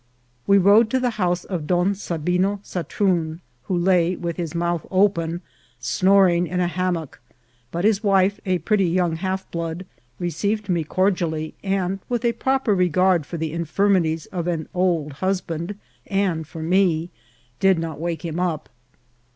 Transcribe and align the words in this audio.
We 0.47 0.57
rode 0.57 0.89
to 0.89 0.99
the 0.99 1.11
house 1.21 1.43
of 1.43 1.67
Don 1.67 1.93
Sabino 1.93 2.59
Satroon, 2.63 3.39
who 3.65 3.77
lay, 3.77 4.15
with 4.15 4.35
his 4.37 4.55
mouth 4.55 4.83
open, 4.89 5.41
snoring 5.79 6.47
in 6.47 6.59
a 6.59 6.65
hammock; 6.65 7.21
but 7.69 7.85
his 7.85 8.03
wife, 8.03 8.39
a 8.43 8.57
pretty 8.57 8.85
young 8.87 9.17
half 9.17 9.45
blood, 9.51 9.85
received 10.17 10.69
me 10.69 10.83
cordially, 10.83 11.53
and 11.63 11.99
with 12.09 12.25
a 12.25 12.33
proper 12.33 12.73
regard 12.73 13.27
for 13.27 13.37
the 13.37 13.53
infirmities 13.53 14.25
of 14.31 14.47
an 14.47 14.67
old 14.73 15.13
hus 15.21 15.39
band 15.39 15.77
and 16.07 16.47
for 16.47 16.63
me, 16.63 17.11
did 17.59 17.77
not 17.77 17.99
wake 17.99 18.25
him 18.25 18.39
up. 18.39 18.69